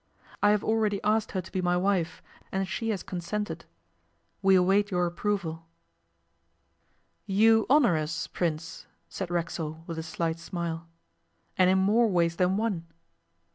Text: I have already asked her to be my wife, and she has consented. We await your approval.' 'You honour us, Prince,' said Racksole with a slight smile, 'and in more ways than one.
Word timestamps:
I 0.41 0.49
have 0.49 0.63
already 0.63 0.99
asked 1.03 1.33
her 1.33 1.41
to 1.43 1.51
be 1.51 1.61
my 1.61 1.77
wife, 1.77 2.23
and 2.51 2.67
she 2.67 2.89
has 2.89 3.03
consented. 3.03 3.65
We 4.41 4.55
await 4.55 4.89
your 4.89 5.05
approval.' 5.05 5.67
'You 7.27 7.67
honour 7.69 7.97
us, 7.97 8.25
Prince,' 8.25 8.87
said 9.09 9.29
Racksole 9.29 9.83
with 9.85 9.99
a 9.99 10.01
slight 10.01 10.39
smile, 10.39 10.87
'and 11.55 11.69
in 11.69 11.77
more 11.77 12.09
ways 12.09 12.37
than 12.37 12.57
one. 12.57 12.87